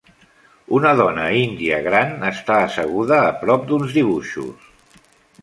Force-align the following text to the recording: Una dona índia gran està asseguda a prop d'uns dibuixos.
Una 0.77 0.93
dona 1.01 1.25
índia 1.41 1.79
gran 1.89 2.15
està 2.31 2.57
asseguda 2.63 3.21
a 3.27 3.37
prop 3.45 3.69
d'uns 3.71 3.95
dibuixos. 4.01 4.67